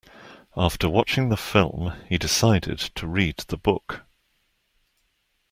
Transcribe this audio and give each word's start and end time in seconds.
After 0.57 0.89
watching 0.89 1.29
the 1.29 1.37
film, 1.37 1.93
he 2.09 2.17
decided 2.17 2.79
to 2.79 3.05
read 3.05 3.37
the 3.37 3.55
book. 3.55 4.03